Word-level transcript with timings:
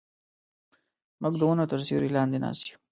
موږ 1.21 1.33
د 1.37 1.41
ونو 1.49 1.63
تر 1.71 1.79
سیوري 1.87 2.09
لاندې 2.17 2.37
ناست 2.43 2.63
یو. 2.69 2.75